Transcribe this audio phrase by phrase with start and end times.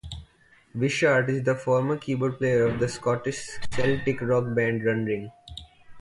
[0.73, 5.31] Wishart is the former keyboard player of the Scottish Celtic rock band Runrig.